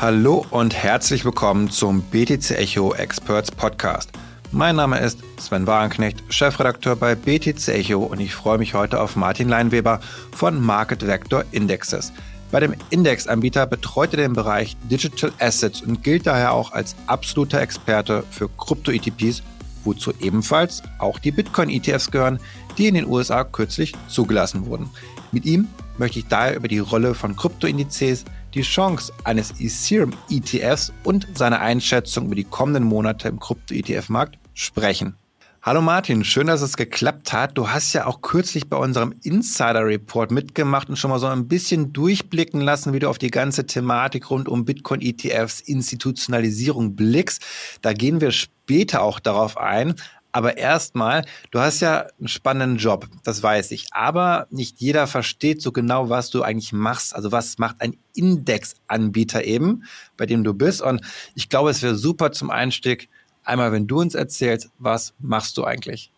[0.00, 4.12] Hallo und herzlich willkommen zum BTC Echo Experts Podcast.
[4.52, 9.16] Mein Name ist Sven Wagenknecht, Chefredakteur bei BTC Echo und ich freue mich heute auf
[9.16, 9.98] Martin Leinweber
[10.30, 12.12] von Market Vector Indexes.
[12.52, 17.60] Bei dem Indexanbieter betreut er den Bereich Digital Assets und gilt daher auch als absoluter
[17.60, 19.42] Experte für Krypto-ETPs,
[19.82, 22.38] wozu ebenfalls auch die Bitcoin-ETFs gehören,
[22.78, 24.90] die in den USA kürzlich zugelassen wurden.
[25.32, 25.66] Mit ihm
[25.98, 28.24] möchte ich daher über die Rolle von Kryptoindizes,
[28.54, 35.16] die Chance eines Ethereum-ETFs und seine Einschätzung über die kommenden Monate im Krypto-ETF-Markt sprechen.
[35.60, 37.58] Hallo Martin, schön, dass es geklappt hat.
[37.58, 41.48] Du hast ja auch kürzlich bei unserem Insider Report mitgemacht und schon mal so ein
[41.48, 47.44] bisschen durchblicken lassen, wie du auf die ganze Thematik rund um Bitcoin ETFs, Institutionalisierung blickst.
[47.82, 49.94] Da gehen wir später auch darauf ein.
[50.38, 53.86] Aber erstmal, du hast ja einen spannenden Job, das weiß ich.
[53.90, 57.12] Aber nicht jeder versteht so genau, was du eigentlich machst.
[57.12, 59.82] Also was macht ein Indexanbieter eben,
[60.16, 60.80] bei dem du bist.
[60.80, 61.00] Und
[61.34, 63.08] ich glaube, es wäre super zum Einstieg.
[63.42, 66.12] Einmal, wenn du uns erzählst, was machst du eigentlich?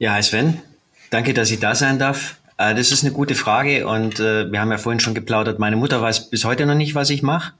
[0.00, 0.60] Ja, hi Sven.
[1.10, 2.40] Danke, dass ich da sein darf.
[2.56, 5.60] Äh, das ist eine gute Frage und äh, wir haben ja vorhin schon geplaudert.
[5.60, 7.52] Meine Mutter weiß bis heute noch nicht, was ich mache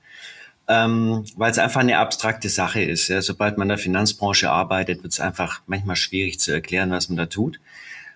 [0.68, 3.08] ähm, weil es einfach eine abstrakte Sache ist.
[3.08, 3.20] Ja.
[3.22, 7.16] Sobald man in der Finanzbranche arbeitet, wird es einfach manchmal schwierig zu erklären, was man
[7.16, 7.60] da tut.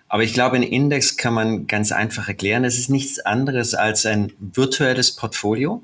[0.07, 2.63] Aber ich glaube, ein Index kann man ganz einfach erklären.
[2.63, 5.83] Es ist nichts anderes als ein virtuelles Portfolio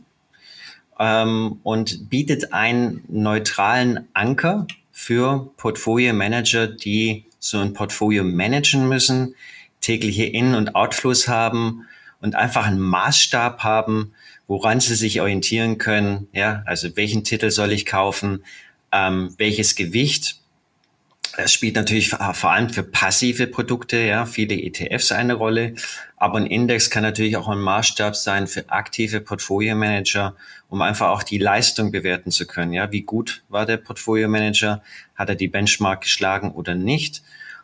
[0.99, 9.36] ähm, und bietet einen neutralen Anker für Portfolio-Manager, die so ein Portfolio managen müssen,
[9.81, 11.86] tägliche In- und Outflows haben
[12.26, 14.14] und einfach einen Maßstab haben,
[14.48, 16.28] woran sie sich orientieren können.
[16.34, 18.44] Ja, also welchen Titel soll ich kaufen?
[18.92, 20.38] Ähm, welches Gewicht?
[21.38, 25.76] Das spielt natürlich vor allem für passive Produkte, ja, viele ETFs eine Rolle.
[26.17, 30.36] Aber ein Index kann natürlich auch ein Maßstab sein für aktive Portfolio-Manager,
[30.70, 32.73] um einfach auch die Leistung bewerten zu können.
[32.73, 34.82] Ja, wie gut war der Portfolio-Manager?
[35.16, 37.22] Hat er die Benchmark geschlagen oder nicht?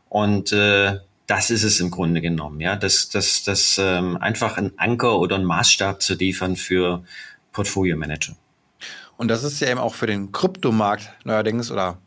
[0.09, 0.99] Und äh,
[1.31, 5.37] das ist es im Grunde genommen, ja, das, das, das ähm, einfach ein Anker oder
[5.37, 7.05] ein Maßstab zu liefern für
[7.53, 8.35] Portfolio-Manager.
[9.15, 11.99] Und das ist ja eben auch für den Kryptomarkt neuerdings oder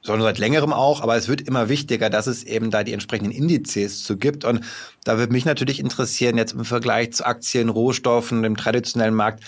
[0.00, 3.30] schon seit längerem auch, aber es wird immer wichtiger, dass es eben da die entsprechenden
[3.30, 4.46] Indizes zu gibt.
[4.46, 4.62] Und
[5.04, 9.44] da würde mich natürlich interessieren, jetzt im Vergleich zu Aktien, Rohstoffen, dem traditionellen Markt,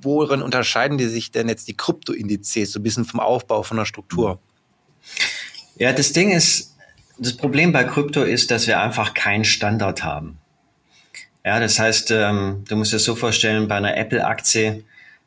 [0.00, 3.84] worin unterscheiden die sich denn jetzt die Kryptoindizes so ein bisschen vom Aufbau, von der
[3.84, 4.40] Struktur?
[5.76, 6.73] Ja, das Ding ist,
[7.18, 10.38] das Problem bei Krypto ist, dass wir einfach keinen Standard haben.
[11.44, 14.82] Ja, das heißt, ähm, du musst dir so vorstellen, bei einer Apple-Aktie,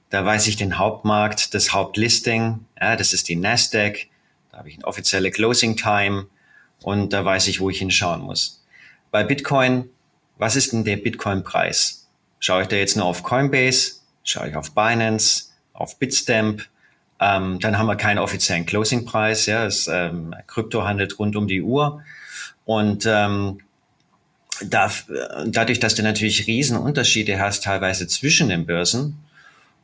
[0.09, 4.07] da weiß ich den Hauptmarkt, das Hauptlisting, ja, das ist die Nasdaq,
[4.51, 6.27] da habe ich eine offizielle Closing Time
[6.81, 8.63] und da weiß ich, wo ich hinschauen muss.
[9.11, 9.89] Bei Bitcoin,
[10.37, 12.07] was ist denn der Bitcoin-Preis?
[12.39, 13.93] Schaue ich da jetzt nur auf Coinbase?
[14.23, 16.63] Schaue ich auf Binance, auf Bitstamp?
[17.19, 19.45] Ähm, dann haben wir keinen offiziellen Closing-Preis.
[19.47, 22.03] Ja, das ähm, Krypto handelt rund um die Uhr.
[22.65, 23.59] Und ähm,
[24.65, 24.91] da,
[25.45, 29.17] dadurch, dass du natürlich Riesenunterschiede hast, teilweise zwischen den Börsen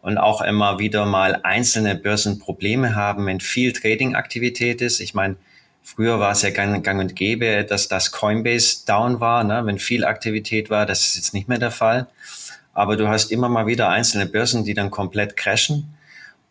[0.01, 4.99] und auch immer wieder mal einzelne Börsen Probleme haben, wenn viel Trading-Aktivität ist.
[4.99, 5.37] Ich meine,
[5.81, 9.65] früher war es ja gang, gang und gäbe, dass das Coinbase down war, ne?
[9.65, 10.85] wenn viel Aktivität war.
[10.85, 12.07] Das ist jetzt nicht mehr der Fall.
[12.73, 15.93] Aber du hast immer mal wieder einzelne Börsen, die dann komplett crashen.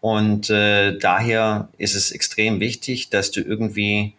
[0.02, 4.14] Und äh, daher ist es extrem wichtig, dass du irgendwie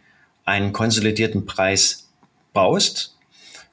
[0.45, 2.07] einen konsolidierten Preis
[2.53, 3.17] baust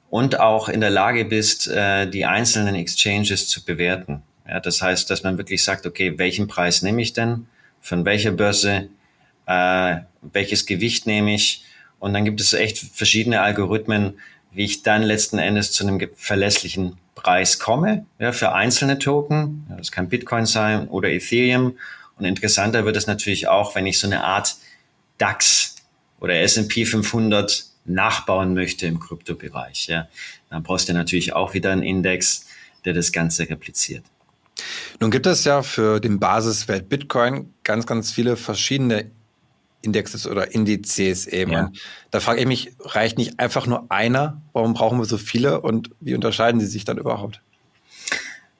[0.09, 4.23] und auch in der Lage bist, äh, die einzelnen Exchanges zu bewerten.
[4.45, 7.47] Ja, das heißt, dass man wirklich sagt, okay, welchen Preis nehme ich denn?
[7.79, 8.89] Von welcher Börse?
[9.45, 11.63] Äh, welches Gewicht nehme ich?
[11.99, 14.19] Und dann gibt es echt verschiedene Algorithmen,
[14.51, 19.65] wie ich dann letzten Endes zu einem verlässlichen Preis komme, ja, für einzelne Token.
[19.77, 21.77] Das kann Bitcoin sein oder Ethereum
[22.21, 24.55] und interessanter wird es natürlich auch, wenn ich so eine Art
[25.17, 25.75] DAX
[26.19, 29.87] oder S&P 500 nachbauen möchte im Kryptobereich.
[29.87, 30.07] Ja.
[30.51, 32.45] Dann brauchst du natürlich auch wieder einen Index,
[32.85, 34.03] der das Ganze repliziert.
[34.99, 39.09] Nun gibt es ja für den Basiswert Bitcoin ganz, ganz viele verschiedene
[39.81, 41.53] Indexes oder Indizes eben.
[41.53, 41.71] Ja.
[42.11, 44.39] Da frage ich mich, reicht nicht einfach nur einer?
[44.53, 47.41] Warum brauchen wir so viele und wie unterscheiden sie sich dann überhaupt?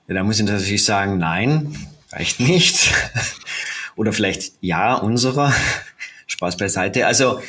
[0.08, 1.76] Ja, da muss ich natürlich sagen, nein,
[2.12, 2.92] reicht nicht.
[3.96, 5.54] Oder vielleicht ja, unserer.
[6.32, 7.06] Spaß beiseite.
[7.06, 7.42] Also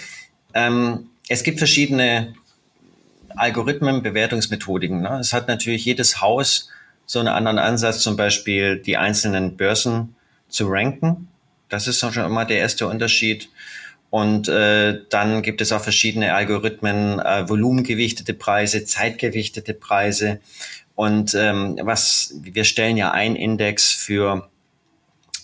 [0.55, 2.35] ähm, es gibt verschiedene
[3.29, 5.01] Algorithmen, Bewertungsmethodiken.
[5.03, 5.19] Ne?
[5.21, 6.69] Es hat natürlich jedes Haus
[7.07, 10.15] so einen anderen Ansatz, zum Beispiel die einzelnen Börsen
[10.49, 11.29] zu ranken.
[11.69, 13.49] Das ist schon immer der erste Unterschied.
[14.11, 20.41] Und äh, dann gibt es auch verschiedene Algorithmen, äh, volumengewichtete Preise, zeitgewichtete Preise.
[20.95, 24.51] Und ähm, was wir stellen ja einen Index für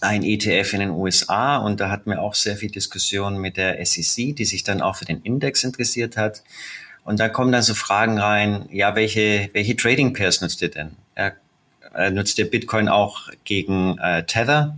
[0.01, 3.85] ein ETF in den USA und da hatten wir auch sehr viel Diskussion mit der
[3.85, 6.43] SEC, die sich dann auch für den Index interessiert hat.
[7.05, 10.91] Und da kommen dann so Fragen rein, ja, welche, welche Trading Pairs nutzt ihr denn?
[11.17, 11.33] Ja,
[11.95, 14.77] äh, nutzt ihr Bitcoin auch gegen äh, Tether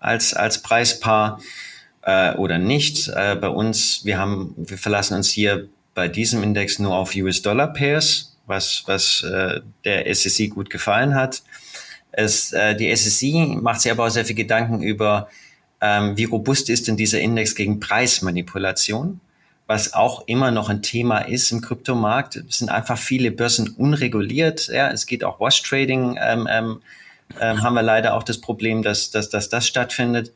[0.00, 1.40] als, als Preispaar
[2.02, 3.08] äh, oder nicht?
[3.08, 7.72] Äh, bei uns, wir haben, wir verlassen uns hier bei diesem Index nur auf US-Dollar
[7.72, 11.42] Pairs, was, was äh, der SEC gut gefallen hat.
[12.12, 15.28] Es, äh, die SEC macht sich aber auch sehr viel Gedanken über,
[15.80, 19.20] ähm, wie robust ist denn dieser Index gegen Preismanipulation,
[19.66, 22.36] was auch immer noch ein Thema ist im Kryptomarkt.
[22.36, 24.68] Es sind einfach viele Börsen unreguliert.
[24.68, 26.18] Ja, es geht auch Wash Trading.
[26.20, 26.82] Ähm, ähm,
[27.38, 30.32] ähm, haben wir leider auch das Problem, dass, dass, dass das stattfindet.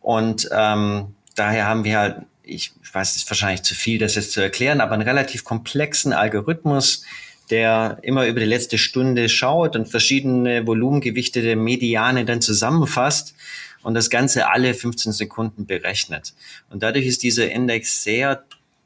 [0.00, 4.32] Und ähm, daher haben wir halt, ich weiß, es ist wahrscheinlich zu viel, das jetzt
[4.32, 7.04] zu erklären, aber einen relativ komplexen Algorithmus,
[7.50, 13.34] der immer über die letzte Stunde schaut und verschiedene volumengewichtete Mediane dann zusammenfasst
[13.82, 16.34] und das Ganze alle 15 Sekunden berechnet.
[16.70, 18.44] Und dadurch ist dieser Index sehr,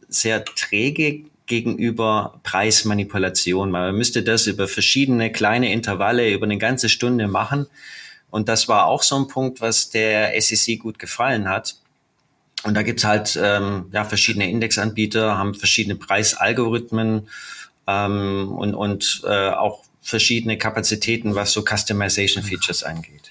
[0.09, 3.71] sehr träge gegenüber Preismanipulation.
[3.71, 7.67] Man müsste das über verschiedene kleine Intervalle über eine ganze Stunde machen.
[8.31, 11.77] Und das war auch so ein Punkt, was der SEC gut gefallen hat.
[12.65, 17.29] Und da gibt's halt ähm, ja, verschiedene Indexanbieter, haben verschiedene Preisalgorithmen
[17.89, 23.31] ähm, und, und äh, auch verschiedene Kapazitäten, was so Customization Features angeht.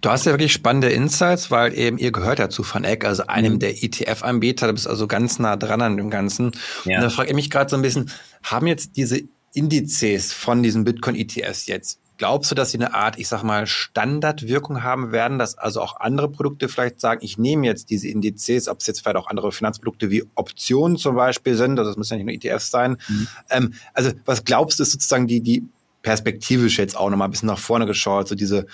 [0.00, 3.26] Du hast ja wirklich spannende Insights, weil eben ihr gehört ja zu Van Eck, also
[3.26, 3.58] einem mhm.
[3.60, 6.52] der ETF-Anbieter, du bist also ganz nah dran an dem Ganzen.
[6.84, 6.98] Ja.
[6.98, 8.10] Und da frage ich mich gerade so ein bisschen,
[8.42, 9.22] haben jetzt diese
[9.54, 14.84] Indizes von diesen Bitcoin-ETFs jetzt Glaubst du, dass sie eine Art, ich sag mal, Standardwirkung
[14.84, 18.80] haben werden, dass also auch andere Produkte vielleicht sagen, ich nehme jetzt diese Indizes, ob
[18.80, 22.24] es jetzt vielleicht auch andere Finanzprodukte wie Optionen zum Beispiel sind, also das müssen ja
[22.24, 22.98] nicht nur ETFs sein.
[23.08, 23.28] Mhm.
[23.50, 25.64] Ähm, also was glaubst du, ist sozusagen die, die
[26.02, 28.66] perspektivisch jetzt auch nochmal ein bisschen nach vorne geschaut, so diese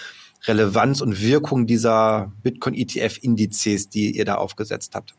[0.45, 5.15] Relevanz und Wirkung dieser Bitcoin-ETF-Indizes, die ihr da aufgesetzt habt?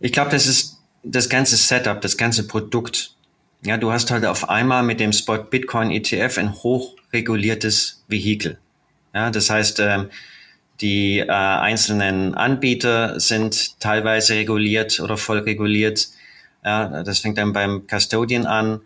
[0.00, 3.13] Ich glaube, das ist das ganze Setup, das ganze Produkt.
[3.66, 8.58] Ja, du hast halt auf einmal mit dem Spot Bitcoin ETF ein hochreguliertes Vehikel.
[9.14, 10.04] Ja, das heißt, äh,
[10.82, 16.08] die äh, einzelnen Anbieter sind teilweise reguliert oder voll reguliert.
[16.62, 18.80] Ja, das fängt dann beim Custodian an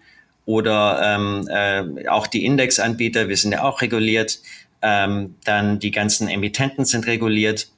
[0.45, 4.41] oder ähm, äh, auch die Indexanbieter, wir sind ja auch reguliert.
[4.81, 7.69] Ähm, dann die ganzen Emittenten sind reguliert.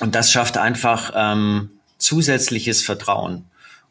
[0.00, 3.44] Und das schafft einfach ähm, zusätzliches Vertrauen.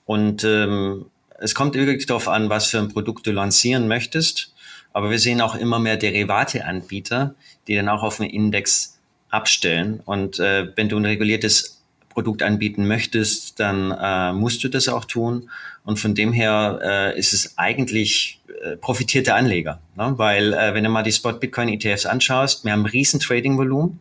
[0.06, 1.06] Und ähm,
[1.42, 4.54] es kommt wirklich darauf an, was für ein Produkt du lancieren möchtest.
[4.94, 7.36] Aber wir sehen auch immer mehr Derivateanbieter,
[7.68, 9.00] die dann auch auf einen Index
[9.30, 10.02] abstellen.
[10.06, 15.06] Und äh, wenn du ein reguliertes Produkt anbieten möchtest, dann äh, musst du das auch
[15.06, 15.50] tun.
[15.86, 19.80] Und von dem her äh, ist es eigentlich äh, profitiert Anleger.
[19.96, 20.14] Ne?
[20.18, 24.00] Weil äh, wenn du mal die Spot Bitcoin ETFs anschaust, wir haben ein riesen Trading-Volumen.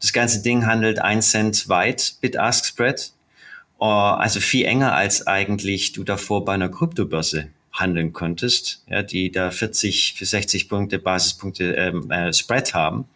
[0.00, 3.12] Das ganze Ding handelt ein Cent weit, Bid-Ask-Spread.
[3.80, 9.30] Äh, also viel enger als eigentlich du davor bei einer Kryptobörse handeln konntest, ja, die
[9.30, 13.06] da 40 für 60 Punkte Basispunkte ähm, äh, Spread haben.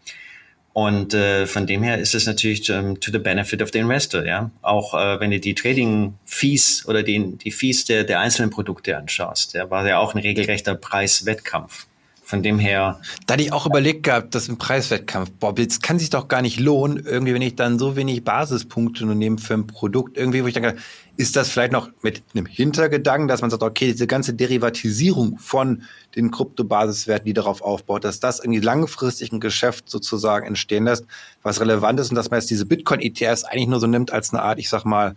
[0.73, 4.25] Und äh, von dem her ist es natürlich um, to the benefit of the investor,
[4.25, 4.51] ja.
[4.63, 8.97] Auch äh, wenn du die Trading Fees oder die, die Fees der, der einzelnen Produkte
[8.97, 11.87] anschaust, ja, war ja auch ein regelrechter Preiswettkampf.
[12.31, 13.01] Von dem her.
[13.27, 16.43] Da hatte ich auch überlegt gehabt, dass ein Preiswettkampf, boah, jetzt kann sich doch gar
[16.43, 20.45] nicht lohnen, irgendwie, wenn ich dann so wenig Basispunkte nur nehme für ein Produkt, irgendwie,
[20.45, 20.77] wo ich denke,
[21.17, 25.83] ist das vielleicht noch mit einem Hintergedanken, dass man sagt, okay, diese ganze Derivatisierung von
[26.15, 31.07] den Kryptobasiswerten, die darauf aufbaut, dass das irgendwie langfristig ein Geschäft sozusagen entstehen lässt,
[31.43, 34.43] was relevant ist und dass man jetzt diese Bitcoin-ETFs eigentlich nur so nimmt als eine
[34.43, 35.17] Art, ich sag mal,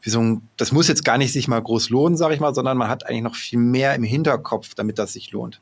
[0.00, 2.54] wie so ein, das muss jetzt gar nicht sich mal groß lohnen, sag ich mal,
[2.54, 5.60] sondern man hat eigentlich noch viel mehr im Hinterkopf, damit das sich lohnt.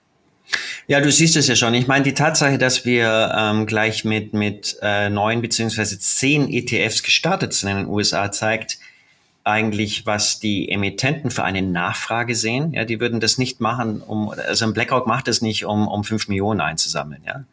[0.88, 1.74] Ja, du siehst es ja schon.
[1.74, 7.02] Ich meine, die Tatsache, dass wir ähm, gleich mit, mit äh, neun beziehungsweise zehn ETFs
[7.02, 8.78] gestartet sind in den USA, zeigt
[9.42, 12.72] eigentlich, was die Emittenten für eine Nachfrage sehen.
[12.72, 16.04] Ja, die würden das nicht machen, um, also ein BlackRock macht das nicht, um, um
[16.04, 17.22] fünf Millionen einzusammeln.
[17.26, 17.44] Ja.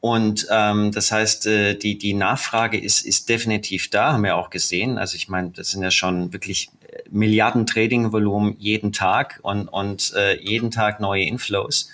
[0.00, 4.50] Und ähm, das heißt, äh, die, die Nachfrage ist, ist definitiv da, haben wir auch
[4.50, 4.98] gesehen.
[4.98, 10.12] Also ich meine, das sind ja schon wirklich äh, Milliarden Trading-Volumen jeden Tag und, und
[10.16, 11.90] äh, jeden Tag neue Inflows.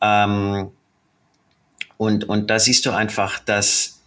[0.00, 0.70] Ähm,
[1.96, 4.00] und, und da siehst du einfach, dass,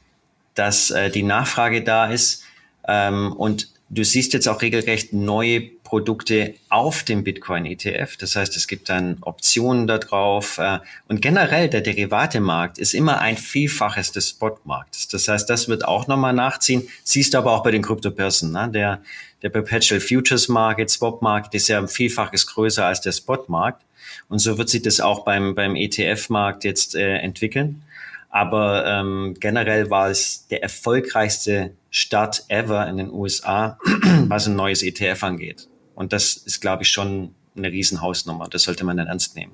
[0.55, 2.43] dass äh, die Nachfrage da ist.
[2.87, 5.61] Ähm, und du siehst jetzt auch regelrecht neue
[5.93, 8.17] Produkte auf dem Bitcoin-ETF.
[8.17, 10.57] Das heißt, es gibt dann Optionen da drauf.
[10.57, 15.09] Äh, und generell der Derivatemarkt ist immer ein Vielfaches des Spotmarktes.
[15.09, 16.89] Das heißt, das wird auch nochmal nachziehen.
[17.03, 18.51] Siehst du aber auch bei den Kryptobörsen.
[18.51, 18.69] Ne?
[18.73, 19.03] Der,
[19.43, 23.83] der Perpetual Futures Market, Swap Market ist ja ein Vielfaches größer als der Spotmarkt.
[24.29, 27.83] Und so wird sich das auch beim, beim ETF-Markt jetzt äh, entwickeln.
[28.29, 33.77] Aber ähm, generell war es der erfolgreichste Start ever in den USA,
[34.27, 35.67] was ein neues ETF angeht.
[35.93, 38.47] Und das ist, glaube ich, schon eine Riesenhausnummer.
[38.49, 39.51] Das sollte man dann ernst nehmen.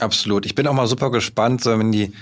[0.00, 0.46] Absolut.
[0.46, 2.12] Ich bin auch mal super gespannt, wenn die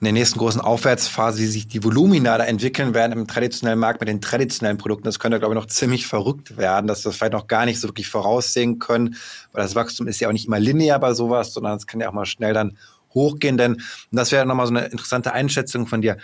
[0.00, 4.00] in der nächsten großen Aufwärtsphase, wie sich die Volumina da entwickeln werden im traditionellen Markt
[4.00, 5.04] mit den traditionellen Produkten.
[5.04, 7.78] Das könnte, glaube ich, noch ziemlich verrückt werden, dass wir das vielleicht noch gar nicht
[7.78, 9.16] so wirklich voraussehen können,
[9.52, 12.08] weil das Wachstum ist ja auch nicht immer linear bei sowas, sondern es kann ja
[12.08, 12.78] auch mal schnell dann
[13.12, 13.58] hochgehen.
[13.58, 16.16] Denn und das wäre nochmal so eine interessante Einschätzung von dir.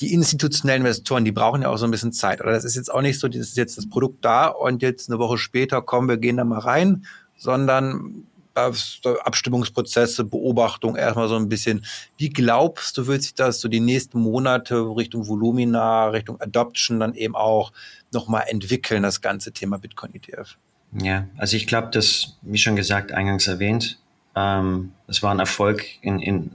[0.00, 2.40] Die institutionellen Investoren, die brauchen ja auch so ein bisschen Zeit.
[2.40, 5.10] Oder das ist jetzt auch nicht so, das ist jetzt das Produkt da und jetzt
[5.10, 7.04] eine Woche später kommen wir gehen da mal rein,
[7.36, 11.84] sondern Abstimmungsprozesse, Beobachtung erstmal so ein bisschen.
[12.18, 17.14] Wie glaubst du, wird sich das so die nächsten Monate Richtung Volumina, Richtung Adoption dann
[17.14, 17.72] eben auch
[18.12, 20.56] nochmal entwickeln, das ganze Thema Bitcoin ETF?
[21.00, 23.98] Ja, also ich glaube, dass, wie schon gesagt, eingangs erwähnt,
[24.34, 26.50] ähm, es war ein Erfolg in, in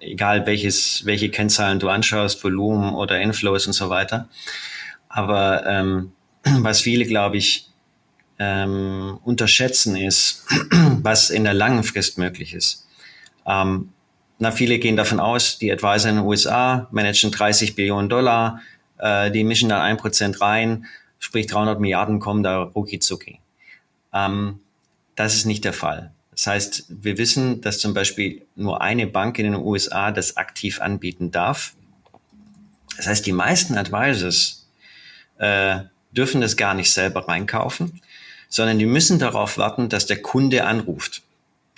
[0.00, 4.28] egal welches, welche Kennzahlen du anschaust, Volumen oder Inflows und so weiter.
[5.08, 6.12] Aber ähm,
[6.44, 7.68] was viele, glaube ich,
[8.42, 10.44] ähm, unterschätzen ist,
[11.02, 12.86] was in der langen Frist möglich ist.
[13.46, 13.92] Ähm,
[14.38, 18.60] na, viele gehen davon aus, die Advisor in den USA managen 30 Billionen Dollar,
[18.98, 20.86] äh, die mischen da ein Prozent rein,
[21.20, 22.98] sprich 300 Milliarden kommen da rucki.
[24.12, 24.58] Ähm,
[25.14, 26.12] das ist nicht der Fall.
[26.32, 30.80] Das heißt, wir wissen, dass zum Beispiel nur eine Bank in den USA das aktiv
[30.80, 31.74] anbieten darf.
[32.96, 34.68] Das heißt, die meisten Advisors
[35.38, 35.80] äh,
[36.10, 38.00] dürfen das gar nicht selber reinkaufen
[38.52, 41.22] sondern die müssen darauf warten, dass der Kunde anruft.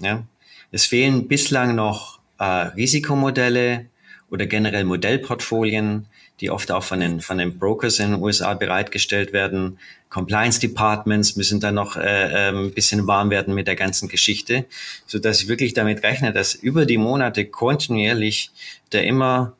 [0.00, 0.24] Ja?
[0.72, 3.86] Es fehlen bislang noch äh, Risikomodelle
[4.28, 6.06] oder generell Modellportfolien,
[6.40, 9.78] die oft auch von den, von den Brokers in den USA bereitgestellt werden.
[10.10, 14.64] Compliance Departments müssen dann noch äh, äh, ein bisschen warm werden mit der ganzen Geschichte,
[15.06, 18.50] so dass ich wirklich damit rechne, dass über die Monate kontinuierlich
[18.90, 19.52] der immer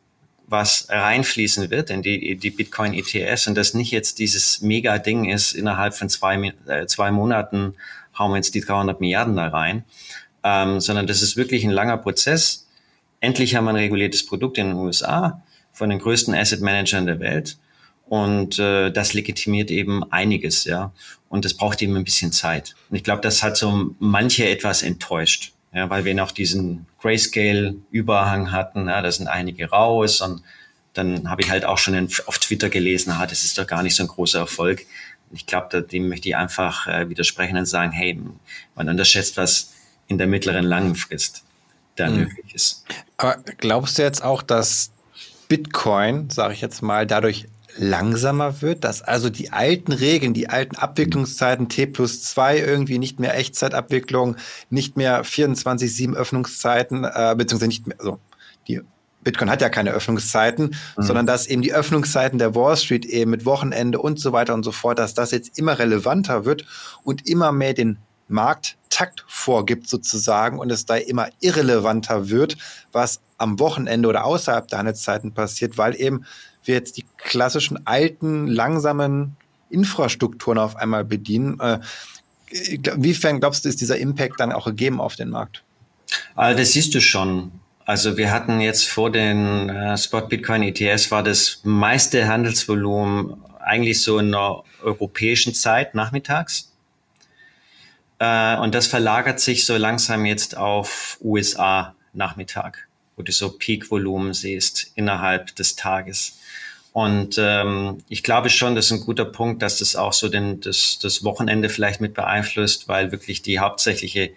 [0.47, 5.53] was reinfließen wird in die, die Bitcoin ETS und das nicht jetzt dieses Mega-Ding ist,
[5.53, 7.75] innerhalb von zwei, äh, zwei Monaten
[8.19, 9.85] hauen wir jetzt die 300 Milliarden da rein,
[10.43, 12.69] ähm, sondern das ist wirklich ein langer Prozess.
[13.21, 17.21] Endlich haben wir ein reguliertes Produkt in den USA von den größten Asset Managern der
[17.21, 17.57] Welt
[18.07, 20.93] und äh, das legitimiert eben einiges, ja.
[21.31, 22.77] Und das braucht eben ein bisschen Zeit.
[22.91, 28.53] Und ich glaube, das hat so manche etwas enttäuscht ja, weil wir noch diesen Grayscale-Überhang
[28.53, 28.89] hatten.
[28.89, 30.43] Ja, da sind einige raus und
[30.93, 33.97] dann habe ich halt auch schon auf Twitter gelesen, ah, das ist doch gar nicht
[33.97, 34.87] so ein großer Erfolg.
[35.33, 38.21] Ich glaube, dem möchte ich einfach äh, widersprechen und sagen, hey,
[38.77, 39.73] man unterschätzt, was
[40.07, 41.43] in der mittleren langen Frist
[41.97, 42.19] da mhm.
[42.19, 42.85] möglich ist.
[43.17, 44.93] Aber glaubst du jetzt auch, dass
[45.49, 50.77] Bitcoin, sage ich jetzt mal, dadurch langsamer wird, dass also die alten Regeln, die alten
[50.77, 54.37] Abwicklungszeiten T plus 2 irgendwie nicht mehr Echtzeitabwicklung,
[54.71, 58.19] nicht mehr 24-7 Öffnungszeiten, äh, beziehungsweise nicht mehr, also
[58.69, 58.81] die
[59.23, 61.03] Bitcoin hat ja keine Öffnungszeiten, mhm.
[61.03, 64.63] sondern dass eben die Öffnungszeiten der Wall Street eben mit Wochenende und so weiter und
[64.63, 66.67] so fort, dass das jetzt immer relevanter wird
[67.03, 72.57] und immer mehr den Markttakt vorgibt sozusagen und es da immer irrelevanter wird,
[72.93, 76.25] was am Wochenende oder außerhalb der Handelszeiten passiert, weil eben
[76.67, 79.37] wir jetzt die klassischen alten, langsamen
[79.71, 81.59] Infrastrukturen auf einmal bedienen.
[81.61, 81.81] Äh,
[82.51, 85.63] inwiefern glaubst du, ist dieser Impact dann auch gegeben auf den Markt?
[86.35, 87.53] Also das siehst du schon.
[87.85, 94.03] Also wir hatten jetzt vor den äh, Spot Bitcoin ETS war das meiste Handelsvolumen eigentlich
[94.03, 96.73] so in der europäischen Zeit nachmittags.
[98.19, 104.33] Äh, und das verlagert sich so langsam jetzt auf USA Nachmittag, wo du so Peak-Volumen
[104.33, 106.39] siehst innerhalb des Tages.
[106.95, 110.61] Und ähm, ich glaube schon, das ist ein guter Punkt, dass das auch so den,
[110.61, 114.31] das, das Wochenende vielleicht mit beeinflusst, weil wirklich die hauptsächliche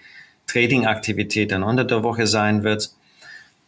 [0.48, 2.90] Trading-Aktivität dann unter der Woche sein wird.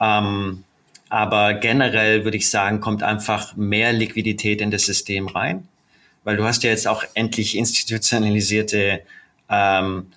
[0.01, 0.63] Ähm,
[1.07, 5.67] aber generell würde ich sagen, kommt einfach mehr Liquidität in das System rein,
[6.23, 9.01] weil du hast ja jetzt auch endlich institutionalisierte
[9.51, 10.07] ähm,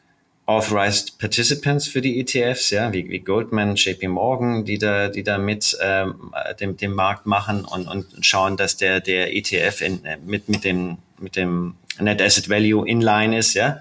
[0.45, 5.39] Authorized Participants für die ETFs, ja, wie, wie Goldman, JP Morgan, die da, die da
[5.39, 10.49] mit ähm, dem, dem Markt machen und, und schauen, dass der, der ETF in, mit,
[10.49, 13.81] mit dem, mit dem Net Asset Value in line ist, ja.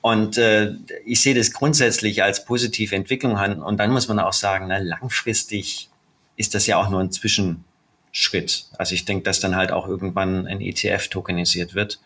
[0.00, 0.72] Und äh,
[1.06, 3.62] ich sehe das grundsätzlich als positive Entwicklung an.
[3.62, 5.88] Und dann muss man auch sagen, na, langfristig
[6.36, 8.66] ist das ja auch nur ein Zwischenschritt.
[8.76, 12.00] Also ich denke, dass dann halt auch irgendwann ein ETF tokenisiert wird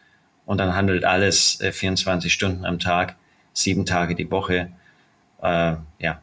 [0.47, 3.16] und dann handelt alles äh, 24 Stunden am Tag
[3.62, 4.70] sieben Tage die Woche.
[5.42, 6.20] Äh, ja.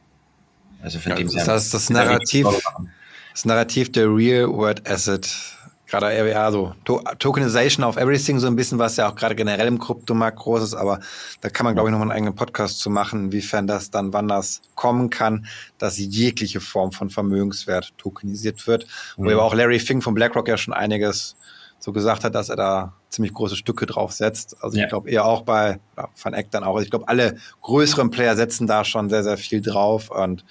[0.82, 2.48] Also von ja, dem das, das, das Narrativ,
[3.32, 5.56] das Narrativ der Real World Asset
[5.88, 9.68] gerade eher so to Tokenization of Everything, so ein bisschen, was ja auch gerade generell
[9.68, 11.00] im Kryptomarkt groß ist, aber
[11.42, 14.14] da kann man, glaube ich, noch mal einen eigenen Podcast zu machen, inwiefern das dann,
[14.14, 15.46] wann das kommen kann,
[15.78, 18.88] dass jegliche Form von Vermögenswert tokenisiert wird.
[19.18, 19.26] Mhm.
[19.26, 21.36] Wo aber auch Larry Fink von BlackRock ja schon einiges
[21.86, 24.58] so gesagt hat, dass er da ziemlich große Stücke drauf setzt.
[24.60, 24.86] Also ja.
[24.86, 26.82] ich glaube eher auch bei ja, Van Eck dann auch.
[26.82, 30.44] Ich glaube, alle größeren Player setzen da schon sehr, sehr viel drauf und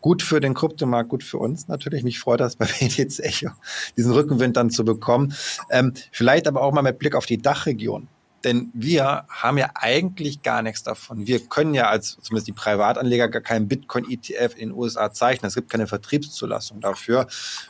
[0.00, 2.02] gut für den Kryptomarkt, gut für uns natürlich.
[2.02, 3.50] Mich freut das bei Echo,
[3.98, 5.34] diesen Rückenwind dann zu bekommen.
[5.70, 8.08] Ähm, vielleicht aber auch mal mit Blick auf die Dachregion.
[8.44, 11.26] Denn wir haben ja eigentlich gar nichts davon.
[11.26, 15.48] Wir können ja als zumindest die Privatanleger gar keinen Bitcoin-ETF in den USA zeichnen.
[15.48, 17.26] Es gibt keine Vertriebszulassung dafür.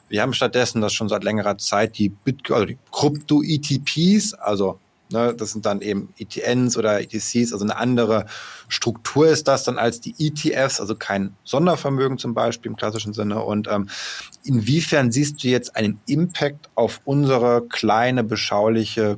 [0.09, 4.79] Wir haben stattdessen das schon seit längerer Zeit die Bitcoin, also die Krypto-ETPs, also
[5.13, 8.27] Ne, das sind dann eben ETNs oder ETCs, also eine andere
[8.69, 13.43] Struktur ist das dann als die ETFs, also kein Sondervermögen zum Beispiel im klassischen Sinne.
[13.43, 13.89] Und ähm,
[14.45, 19.17] inwiefern siehst du jetzt einen Impact auf unsere kleine, beschauliche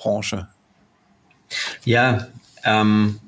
[0.00, 0.48] Krypto-ETP-Branche?
[1.84, 2.26] Ja,
[2.64, 3.20] ähm,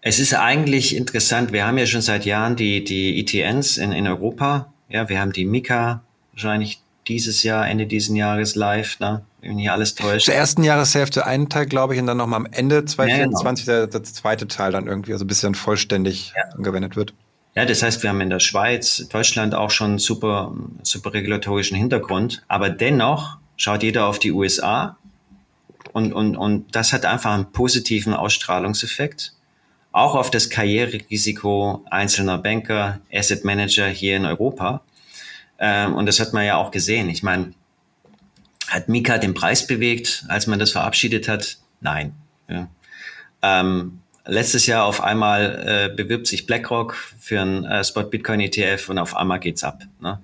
[0.00, 1.52] es ist eigentlich interessant.
[1.52, 4.72] Wir haben ja schon seit Jahren die, die ETNs in, in Europa.
[4.88, 6.02] Ja, wir haben die Mika,
[6.32, 9.24] wahrscheinlich dieses Jahr, Ende dieses Jahres live, ne?
[9.40, 10.26] wenn hier alles täuscht.
[10.26, 13.86] Zur ersten Jahreshälfte einen Teil, glaube ich, und dann nochmal am Ende 2024 ja, genau.
[13.86, 16.54] der, der, zweite Teil dann irgendwie, also bis dann vollständig ja.
[16.54, 17.14] angewendet wird.
[17.54, 22.44] Ja, das heißt, wir haben in der Schweiz, Deutschland auch schon super, super regulatorischen Hintergrund,
[22.48, 24.96] aber dennoch schaut jeder auf die USA
[25.92, 29.34] und, und, und das hat einfach einen positiven Ausstrahlungseffekt,
[29.92, 34.82] auch auf das Karriererisiko einzelner Banker, Asset Manager hier in Europa.
[35.58, 37.08] Ähm, und das hat man ja auch gesehen.
[37.08, 37.52] Ich meine,
[38.68, 41.58] hat Mika den Preis bewegt, als man das verabschiedet hat?
[41.80, 42.14] Nein.
[42.48, 42.68] Ja.
[43.42, 48.88] Ähm, letztes Jahr auf einmal äh, bewirbt sich BlackRock für einen äh, Spot Bitcoin ETF
[48.88, 49.82] und auf einmal geht's ab.
[50.00, 50.20] Ne?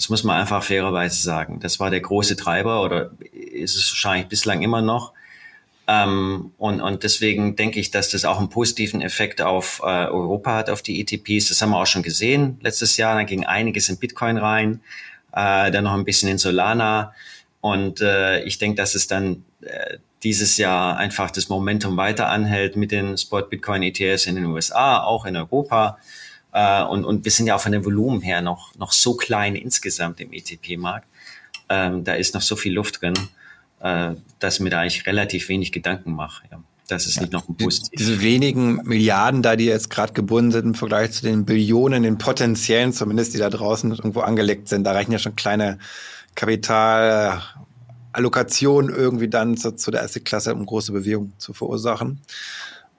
[0.00, 1.60] Das muss man einfach fairerweise sagen.
[1.60, 5.12] Das war der große Treiber oder ist es wahrscheinlich bislang immer noch.
[5.86, 10.56] Ähm, und, und deswegen denke ich, dass das auch einen positiven Effekt auf äh, Europa
[10.56, 11.50] hat, auf die ETPs.
[11.50, 13.14] Das haben wir auch schon gesehen letztes Jahr.
[13.14, 14.80] Da ging einiges in Bitcoin rein,
[15.34, 17.12] äh, dann noch ein bisschen in Solana.
[17.60, 22.74] Und äh, ich denke, dass es dann äh, dieses Jahr einfach das Momentum weiter anhält
[22.74, 25.98] mit den Spot Bitcoin ETFs in den USA, auch in Europa.
[26.52, 29.54] Äh, und, und wir sind ja auch von dem Volumen her noch, noch so klein
[29.54, 31.06] insgesamt im ETP-Markt.
[31.68, 33.14] Ähm, da ist noch so viel Luft drin,
[33.80, 36.44] äh, dass mir da eigentlich relativ wenig Gedanken mache.
[36.50, 36.60] Ja.
[36.90, 37.90] Das ist ja, nicht noch ein Positiv.
[37.96, 42.18] Diese wenigen Milliarden da, die jetzt gerade gebunden sind im Vergleich zu den Billionen, den
[42.18, 45.78] potenziellen zumindest, die da draußen irgendwo angelegt sind, da reichen ja schon kleine
[46.34, 52.20] Kapitalallokation irgendwie dann zu, zu der Assetklasse, um große Bewegung zu verursachen.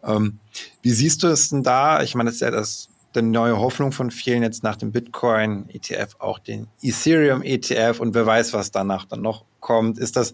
[0.03, 0.39] Ähm,
[0.81, 2.01] wie siehst du es denn da?
[2.01, 6.15] Ich meine, das ist ja das, die neue Hoffnung von vielen jetzt nach dem Bitcoin-ETF,
[6.19, 9.97] auch den Ethereum-ETF und wer weiß, was danach dann noch kommt.
[9.99, 10.33] Ist das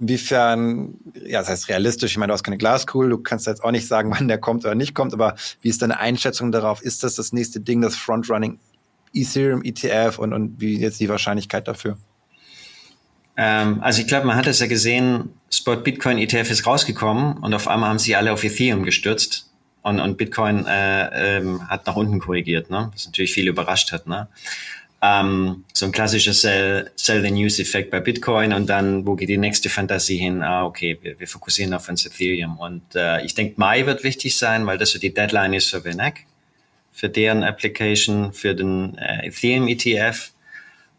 [0.00, 0.94] inwiefern,
[1.26, 3.86] ja, das heißt realistisch, ich meine, du hast keine Glaskugel, du kannst jetzt auch nicht
[3.86, 6.82] sagen, wann der kommt oder nicht kommt, aber wie ist deine Einschätzung darauf?
[6.82, 8.58] Ist das das nächste Ding, das Frontrunning
[9.12, 11.98] Ethereum ETF und, und wie jetzt die Wahrscheinlichkeit dafür?
[13.36, 17.54] Ähm, also ich glaube, man hat es ja gesehen, Spot Bitcoin ETF ist rausgekommen und
[17.54, 19.53] auf einmal haben sie alle auf Ethereum gestürzt
[19.84, 22.90] und, und Bitcoin äh, ähm, hat nach unten korrigiert, ne?
[22.92, 24.06] was natürlich viel überrascht hat.
[24.06, 24.28] Ne?
[25.02, 29.28] Ähm, so ein klassischer Sell, Sell the News Effekt bei Bitcoin und dann, wo geht
[29.28, 30.42] die nächste Fantasie hin?
[30.42, 32.56] Ah, okay, wir, wir fokussieren auf uns Ethereum.
[32.56, 35.84] Und äh, ich denke, Mai wird wichtig sein, weil das so die Deadline ist für
[35.84, 36.20] Venac,
[36.90, 40.30] für deren Application, für den äh, Ethereum ETF.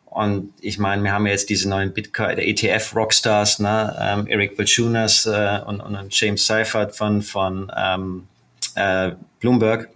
[0.05, 4.55] Und ich meine, wir haben jetzt diese neuen Bitcoin, der ETF Rockstars, ne, ähm, Eric
[4.55, 8.27] Balchunas äh, und, und James Seifert von, von ähm,
[8.75, 9.89] äh, Bloomberg.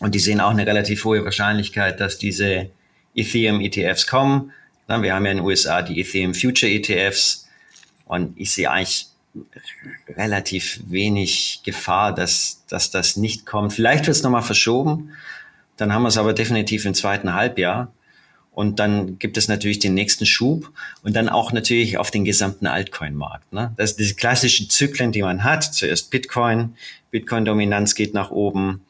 [0.00, 2.70] Und die sehen auch eine relativ hohe Wahrscheinlichkeit, dass diese
[3.14, 4.52] Ethereum ETFs kommen.
[4.88, 7.48] Na, wir haben ja in den USA die Ethereum Future ETFs.
[8.06, 9.06] Und ich sehe eigentlich
[10.08, 13.72] relativ wenig Gefahr, dass, dass das nicht kommt.
[13.72, 15.12] Vielleicht wird es nochmal verschoben.
[15.76, 17.92] Dann haben wir es aber definitiv im zweiten Halbjahr.
[18.60, 20.70] Und dann gibt es natürlich den nächsten Schub
[21.02, 23.54] und dann auch natürlich auf den gesamten Altcoin-Markt.
[23.54, 23.72] Ne?
[23.78, 25.64] Das sind diese klassischen Zyklen, die man hat.
[25.64, 26.74] Zuerst Bitcoin,
[27.10, 28.82] Bitcoin-Dominanz geht nach oben.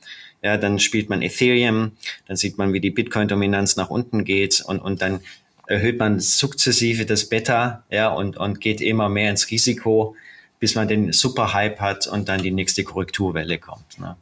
[0.42, 1.92] Ja, dann spielt man Ethereum,
[2.26, 5.20] dann sieht man, wie die Bitcoin-Dominanz nach unten geht und, und dann
[5.68, 10.16] erhöht man sukzessive das Beta, ja, und, und geht immer mehr ins Risiko,
[10.58, 14.00] bis man den Super-Hype hat und dann die nächste Korrekturwelle kommt.
[14.00, 14.16] Ne?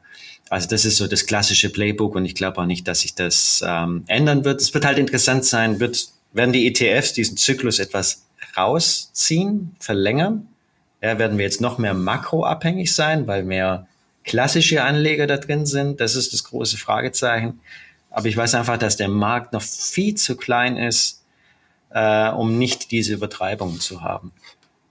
[0.51, 3.63] Also das ist so das klassische Playbook und ich glaube auch nicht, dass sich das
[3.67, 4.61] ähm, ändern wird.
[4.61, 8.25] Es wird halt interessant sein, wird, werden die ETFs diesen Zyklus etwas
[8.57, 10.49] rausziehen, verlängern?
[11.03, 13.87] Ja, werden wir jetzt noch mehr makroabhängig sein, weil mehr
[14.25, 16.01] klassische Anleger da drin sind?
[16.01, 17.61] Das ist das große Fragezeichen.
[18.11, 21.25] Aber ich weiß einfach, dass der Markt noch viel zu klein ist,
[21.91, 24.33] äh, um nicht diese Übertreibung zu haben.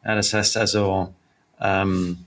[0.05, 1.13] Ja, das heißt also,
[1.59, 2.26] ähm,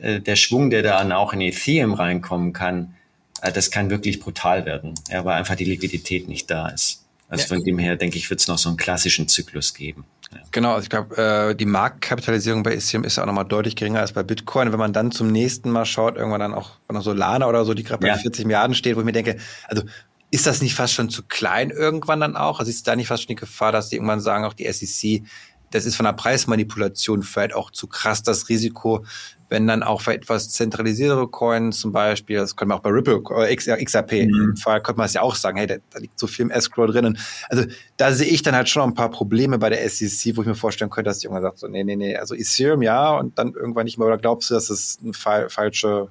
[0.00, 2.94] äh, der Schwung, der dann auch in Ethereum reinkommen kann,
[3.42, 7.04] äh, das kann wirklich brutal werden, ja, weil einfach die Liquidität nicht da ist.
[7.28, 7.48] Also ja.
[7.48, 10.04] von dem her, denke ich, wird es noch so einen klassischen Zyklus geben.
[10.32, 10.38] Ja.
[10.50, 14.00] Genau, also ich glaube, äh, die Marktkapitalisierung bei Ethereum ist ja auch nochmal deutlich geringer
[14.00, 14.72] als bei Bitcoin.
[14.72, 17.82] Wenn man dann zum nächsten Mal schaut, irgendwann dann auch noch Solana oder so, die
[17.82, 18.16] gerade bei ja.
[18.16, 19.36] 40 Milliarden steht, wo ich mir denke,
[19.68, 19.82] also
[20.30, 22.60] ist das nicht fast schon zu klein irgendwann dann auch?
[22.60, 25.22] Also ist da nicht fast schon die Gefahr, dass die irgendwann sagen, auch die SEC,
[25.70, 29.04] das ist von der Preismanipulation vielleicht auch zu krass das Risiko,
[29.48, 33.20] wenn dann auch für etwas zentralisiertere Coins zum Beispiel, das können wir auch bei Ripple
[33.20, 34.50] oder XRP, mhm.
[34.50, 36.50] im Fall könnte man es ja auch sagen, hey, da, da, liegt so viel im
[36.50, 37.18] Escrow drinnen.
[37.48, 37.64] Also
[37.96, 40.54] da sehe ich dann halt schon ein paar Probleme bei der SEC, wo ich mir
[40.54, 43.54] vorstellen könnte, dass die irgendwann sagt, so, nee, nee, nee, also Ethereum ja und dann
[43.54, 46.08] irgendwann nicht mehr, oder glaubst du, dass das eine fa falsche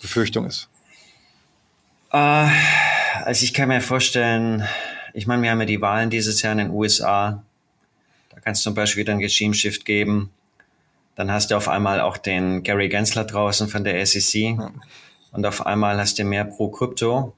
[0.00, 0.68] Befürchtung ist?
[2.12, 2.48] Uh,
[3.24, 4.64] also ich kann mir vorstellen,
[5.14, 7.42] ich meine, wir haben ja die Wahlen dieses Jahr in den USA,
[8.30, 10.30] da kann es zum Beispiel wieder ein Regime-Shift geben
[11.18, 14.70] dann hast du auf einmal auch den Gary Gensler draußen von der SEC ja.
[15.32, 17.34] und auf einmal hast du mehr pro Krypto.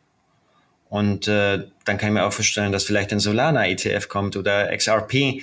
[0.91, 4.77] Und äh, dann kann ich mir auch vorstellen, dass vielleicht ein Solana ETF kommt oder
[4.77, 5.43] XRP.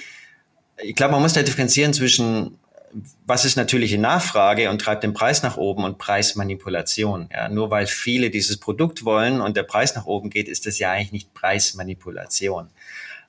[0.84, 2.60] Ich glaube, man muss da differenzieren zwischen
[3.26, 7.30] was ist natürliche Nachfrage und treibt den Preis nach oben und Preismanipulation.
[7.34, 10.78] Ja, nur weil viele dieses Produkt wollen und der Preis nach oben geht, ist das
[10.78, 12.70] ja eigentlich nicht Preismanipulation.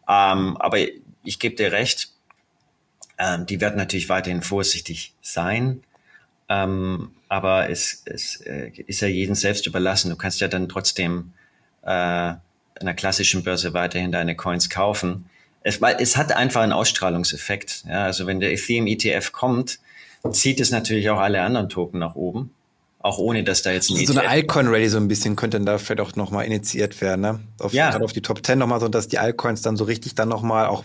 [0.06, 0.78] Ähm, aber
[1.24, 2.10] ich gebe dir recht,
[3.18, 5.82] ähm, die werden natürlich weiterhin vorsichtig sein.
[6.48, 10.10] Ähm, aber es, es äh, ist ja jedem selbst überlassen.
[10.10, 11.32] Du kannst ja dann trotzdem
[11.82, 15.28] äh, einer klassischen Börse weiterhin deine Coins kaufen.
[15.62, 17.84] Es, weil es hat einfach einen Ausstrahlungseffekt.
[17.88, 19.80] Ja, also wenn der Ethereum ETF kommt,
[20.32, 22.54] zieht es natürlich auch alle anderen Token nach oben.
[23.00, 25.66] Auch ohne, dass da jetzt ein So ETF eine Alcoin-Rally so ein bisschen könnte dann
[25.66, 27.40] da vielleicht auch nochmal initiiert werden, ne?
[27.60, 27.96] Auf, ja.
[28.00, 30.84] auf die Top 10 nochmal, so dass die Altcoins dann so richtig dann nochmal auch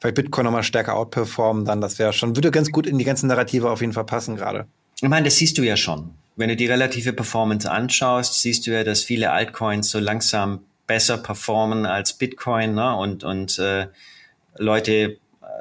[0.00, 3.26] vielleicht Bitcoin nochmal stärker outperformen, dann das wäre schon, würde ganz gut in die ganzen
[3.26, 4.66] Narrative auf jeden Fall passen gerade.
[5.00, 6.10] Ich meine, das siehst du ja schon.
[6.36, 11.16] Wenn du die relative Performance anschaust, siehst du ja, dass viele Altcoins so langsam besser
[11.16, 12.94] performen als Bitcoin ne?
[12.96, 13.86] und, und äh,
[14.56, 15.16] Leute äh,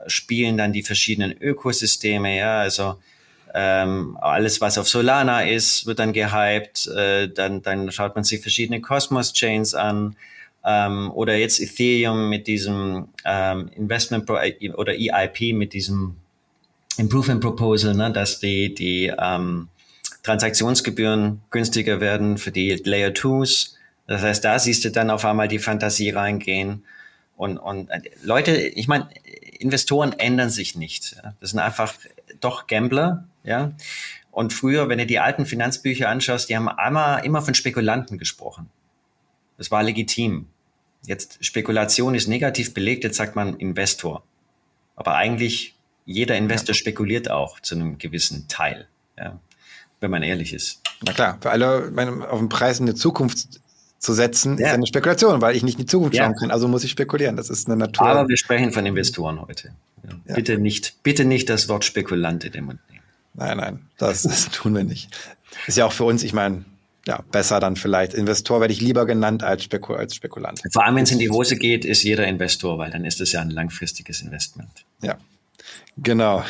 [0.07, 2.97] spielen dann die verschiedenen Ökosysteme, ja, also
[3.53, 8.41] ähm, alles, was auf Solana ist, wird dann gehypt, äh, dann, dann schaut man sich
[8.41, 10.15] verschiedene Cosmos-Chains an,
[10.65, 16.15] ähm, oder jetzt Ethereum mit diesem ähm, Investment Pro äh, oder EIP mit diesem
[16.97, 19.67] Improvement Proposal, ne, dass die, die ähm,
[20.23, 23.73] Transaktionsgebühren günstiger werden für die Layer 2s.
[24.07, 26.83] Das heißt, da siehst du dann auf einmal die Fantasie reingehen.
[27.35, 29.09] Und, und äh, Leute, ich meine,
[29.59, 31.15] Investoren ändern sich nicht.
[31.15, 31.33] Ja.
[31.39, 31.93] Das sind einfach
[32.39, 33.73] doch Gambler, ja.
[34.31, 38.69] Und früher, wenn du die alten Finanzbücher anschaust, die haben immer, immer von Spekulanten gesprochen.
[39.57, 40.47] Das war legitim.
[41.05, 44.23] Jetzt Spekulation ist negativ belegt, jetzt sagt man Investor.
[44.95, 46.79] Aber eigentlich jeder Investor ja.
[46.79, 48.87] spekuliert auch zu einem gewissen Teil,
[49.17, 49.39] ja,
[49.99, 50.81] wenn man ehrlich ist.
[51.05, 53.61] Na klar, für alle meine, auf den Preis in die Zukunft
[53.99, 54.67] zu setzen, ja.
[54.67, 56.51] ist eine Spekulation, weil ich nicht in die Zukunft schauen kann.
[56.51, 57.37] Also muss ich spekulieren.
[57.37, 58.05] Das ist eine Natur.
[58.05, 59.73] Aber wir sprechen von Investoren heute.
[60.25, 63.03] Bitte nicht, bitte nicht das Wort Spekulant in den Mund nehmen.
[63.33, 65.09] Nein, nein, das, das tun wir nicht.
[65.67, 66.65] Ist ja auch für uns, ich meine,
[67.05, 68.13] ja, besser dann vielleicht.
[68.13, 70.61] Investor werde ich lieber genannt als, Spekul als Spekulant.
[70.71, 73.33] Vor allem, wenn es in die Hose geht, ist jeder Investor, weil dann ist es
[73.33, 74.85] ja ein langfristiges Investment.
[75.01, 75.17] Ja,
[75.97, 76.43] genau.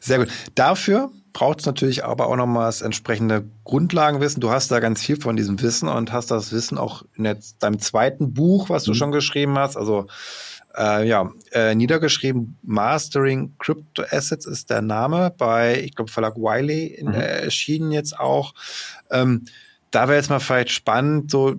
[0.00, 0.28] Sehr gut.
[0.54, 4.40] Dafür braucht es natürlich aber auch nochmal das entsprechende Grundlagenwissen.
[4.40, 7.62] Du hast da ganz viel von diesem Wissen und hast das Wissen auch in jetzt
[7.62, 8.96] deinem zweiten Buch, was du mhm.
[8.96, 10.06] schon geschrieben hast, also
[10.76, 17.02] äh, ja, äh, niedergeschrieben, Mastering Crypto Assets ist der Name bei, ich glaube, Verlag Wiley
[17.02, 17.14] mhm.
[17.14, 18.54] äh, erschienen jetzt auch.
[19.10, 19.44] Ähm,
[19.96, 21.56] da wäre jetzt mal vielleicht spannend, so äh,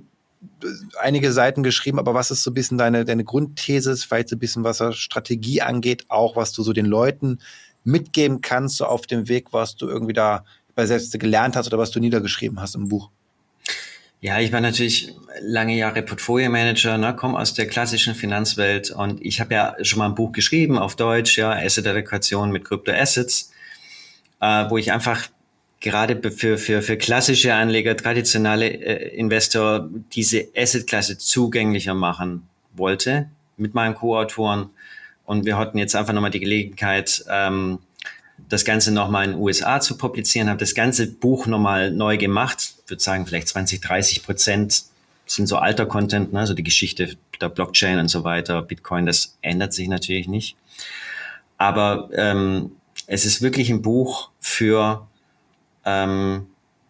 [0.99, 4.39] einige Seiten geschrieben, aber was ist so ein bisschen deine, deine Grundthese, vielleicht so ein
[4.39, 7.39] bisschen, was Strategie angeht, auch was du so den Leuten
[7.83, 10.45] mitgeben kannst, so auf dem Weg, was du irgendwie da
[10.75, 13.09] bei selbst gelernt hast oder was du niedergeschrieben hast im Buch?
[14.21, 19.39] Ja, ich war natürlich lange Jahre Portfolio-Manager, ne, komme aus der klassischen Finanzwelt und ich
[19.39, 23.51] habe ja schon mal ein Buch geschrieben auf Deutsch, ja, Asset-Allokation mit Krypto-Assets,
[24.41, 25.27] äh, wo ich einfach
[25.79, 33.73] gerade für, für, für klassische Anleger, traditionelle äh, Investor diese Asset-Klasse zugänglicher machen wollte mit
[33.73, 34.69] meinen Co-Autoren.
[35.25, 37.79] Und wir hatten jetzt einfach nochmal die Gelegenheit, ähm,
[38.49, 42.75] das Ganze nochmal in den USA zu publizieren, habe das ganze Buch nochmal neu gemacht.
[42.83, 44.83] Ich würde sagen, vielleicht 20, 30 Prozent
[45.25, 46.39] sind so alter Content, ne?
[46.39, 50.55] also die Geschichte der Blockchain und so weiter, Bitcoin, das ändert sich natürlich nicht.
[51.57, 52.71] Aber ähm,
[53.07, 55.06] es ist wirklich ein Buch für
[55.87, 56.47] ähm,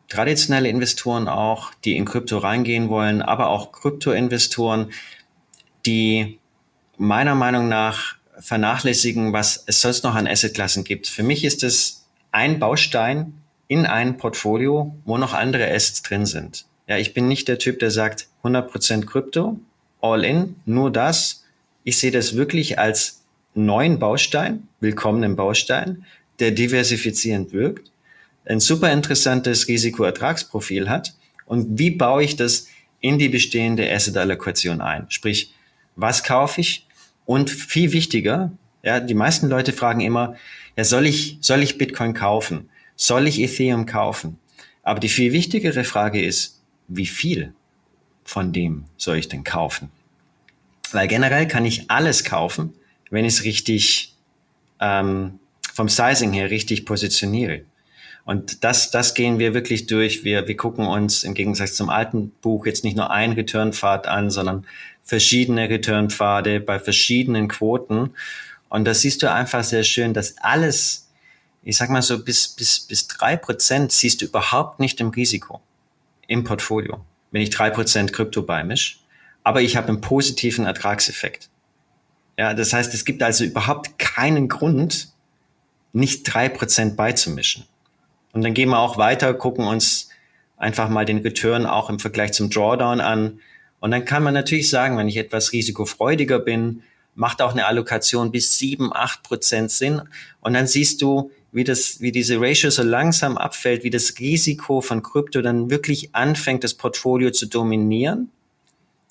[0.10, 4.92] traditionelle Investoren auch, die in Krypto reingehen wollen, aber auch Krypto-Investoren,
[5.86, 6.40] die
[6.98, 11.08] meiner Meinung nach vernachlässigen, was es sonst noch an Assetklassen gibt.
[11.08, 13.34] Für mich ist es ein Baustein
[13.68, 16.66] in ein Portfolio, wo noch andere Assets drin sind.
[16.88, 19.60] Ja, ich bin nicht der Typ, der sagt 100% Krypto,
[20.02, 21.46] all in, nur das.
[21.84, 26.06] Ich sehe das wirklich als neuen Baustein, willkommenen Baustein,
[26.40, 27.92] der diversifizierend wirkt,
[28.48, 31.14] ein super interessantes Risikoertragsprofil hat.
[31.46, 32.68] Und wie baue ich das
[33.00, 35.06] in die bestehende Asset-Allokation ein?
[35.10, 35.54] Sprich,
[35.96, 36.88] was kaufe ich?
[37.26, 38.52] Und viel wichtiger,
[38.84, 40.36] ja, die meisten Leute fragen immer,
[40.78, 42.70] ja, soll ich, soll ich Bitcoin kaufen?
[42.96, 44.40] Soll ich Ethereum kaufen?
[44.84, 47.54] Aber die viel wichtigere Frage ist, wie viel
[48.24, 49.92] von dem soll ich denn kaufen?
[50.92, 52.74] Weil generell kann ich alles kaufen,
[53.10, 54.16] wenn ich es richtig
[54.80, 55.40] ähm,
[55.74, 57.64] vom Sizing her richtig positioniere.
[58.28, 60.26] Und das, das gehen wir wirklich durch.
[60.26, 64.30] Wir, wir gucken uns im Gegensatz zum alten Buch jetzt nicht nur ein Returnpfad an,
[64.30, 64.68] sondern
[65.02, 68.10] verschiedene Returnpfade bei verschiedenen Quoten.
[68.68, 71.10] Und das siehst du einfach sehr schön, dass alles,
[71.64, 75.62] ich sag mal so, bis, bis, bis drei Prozent siehst du überhaupt nicht im Risiko
[76.28, 77.00] im Portfolio,
[77.32, 79.00] wenn ich drei Prozent Krypto beimisch.
[79.46, 81.48] Aber ich habe einen positiven Ertragseffekt.
[82.38, 85.14] Ja, das heißt, es gibt also überhaupt keinen Grund,
[85.94, 87.64] nicht drei Prozent beizumischen.
[88.38, 90.10] Und dann gehen wir auch weiter, gucken uns
[90.58, 93.40] einfach mal den Return auch im Vergleich zum Drawdown an.
[93.80, 96.84] Und dann kann man natürlich sagen, wenn ich etwas risikofreudiger bin,
[97.16, 100.04] macht auch eine Allokation bis sieben, acht Prozent Sinn.
[100.40, 104.82] Und dann siehst du, wie das, wie diese Ratio so langsam abfällt, wie das Risiko
[104.82, 108.30] von Krypto dann wirklich anfängt, das Portfolio zu dominieren.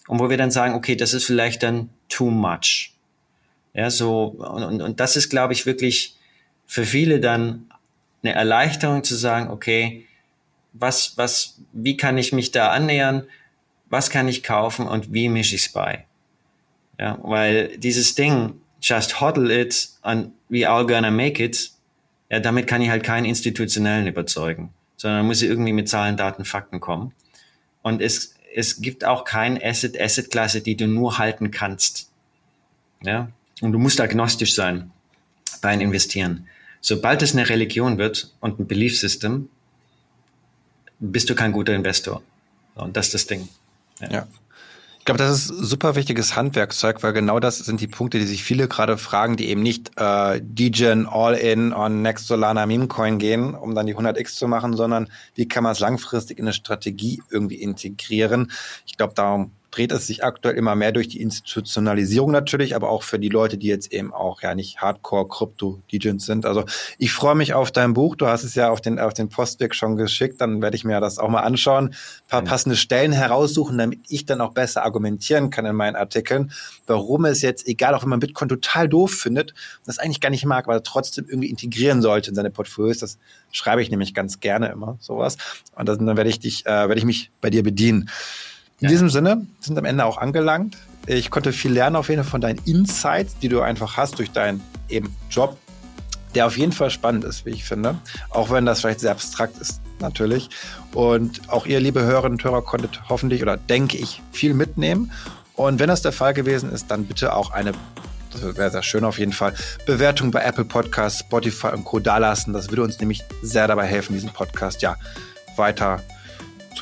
[0.06, 2.92] Und wo wir dann sagen, okay, das ist vielleicht dann too much.
[3.74, 6.14] Ja, so, und, und, und das ist, glaube ich, wirklich
[6.64, 7.66] für viele dann
[8.26, 10.06] eine Erleichterung zu sagen, okay,
[10.72, 13.24] was, was, wie kann ich mich da annähern?
[13.88, 16.04] Was kann ich kaufen und wie mische ich es bei?
[16.98, 21.70] Ja, weil dieses Ding, just hodl it and we all gonna make it,
[22.30, 26.44] ja, damit kann ich halt keinen institutionellen überzeugen, sondern muss ich irgendwie mit Zahlen, Daten,
[26.44, 27.12] Fakten kommen.
[27.82, 32.10] Und es, es gibt auch kein Asset, Asset-Klasse, die du nur halten kannst.
[33.02, 33.28] Ja,
[33.60, 34.90] und du musst agnostisch sein
[35.62, 36.48] beim Investieren.
[36.88, 39.49] Sobald es eine Religion wird und ein Belief System,
[41.01, 42.22] bist du kein guter Investor.
[42.77, 43.49] Und das ist das Ding.
[44.01, 44.09] Ja.
[44.09, 44.27] ja.
[45.01, 48.44] Ich glaube, das ist super wichtiges Handwerkszeug, weil genau das sind die Punkte, die sich
[48.44, 53.57] viele gerade fragen, die eben nicht äh, DGen All-In on Next Solana Meme Coin gehen,
[53.57, 57.20] um dann die 100x zu machen, sondern wie kann man es langfristig in eine Strategie
[57.31, 58.53] irgendwie integrieren.
[58.87, 63.02] Ich glaube, darum dreht es sich aktuell immer mehr durch die Institutionalisierung natürlich, aber auch
[63.02, 66.46] für die Leute, die jetzt eben auch ja nicht Hardcore-Krypto-Degens sind.
[66.46, 66.64] Also
[66.98, 68.16] ich freue mich auf dein Buch.
[68.16, 70.40] Du hast es ja auf den, auf den Postweg schon geschickt.
[70.40, 72.48] Dann werde ich mir das auch mal anschauen, ein paar ja.
[72.48, 76.52] passende Stellen heraussuchen, damit ich dann auch besser argumentieren kann in meinen Artikeln,
[76.87, 80.44] warum es jetzt, egal auch wenn man Bitcoin total doof findet, das eigentlich gar nicht
[80.44, 82.98] mag, aber trotzdem irgendwie integrieren sollte in seine Portfolios.
[82.98, 83.18] Das
[83.52, 85.37] schreibe ich nämlich ganz gerne immer, sowas.
[85.74, 88.11] Und dann, dann werde ich dich, äh, werde ich mich bei dir bedienen.
[88.80, 88.90] In ja.
[88.90, 90.76] diesem Sinne sind am Ende auch angelangt.
[91.06, 94.32] Ich konnte viel lernen auf jeden Fall von deinen Insights, die du einfach hast durch
[94.32, 95.56] deinen eben Job,
[96.34, 97.96] der auf jeden Fall spannend ist, wie ich finde.
[98.28, 100.50] Auch wenn das vielleicht sehr abstrakt ist, natürlich.
[100.92, 105.10] Und auch ihr, liebe Hörerinnen und Hörer, konntet hoffentlich oder denke ich viel mitnehmen.
[105.54, 107.72] Und wenn das der Fall gewesen ist, dann bitte auch eine,
[108.30, 109.54] das wäre sehr schön auf jeden Fall,
[109.86, 111.98] Bewertung bei Apple Podcasts, Spotify und Co.
[111.98, 112.52] dalassen.
[112.52, 114.96] Das würde uns nämlich sehr dabei helfen, diesen Podcast ja
[115.56, 116.02] weiter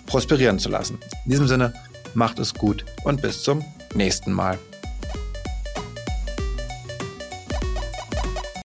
[0.07, 0.98] prosperieren zu lassen.
[1.24, 1.72] In diesem Sinne,
[2.14, 4.59] macht es gut und bis zum nächsten Mal.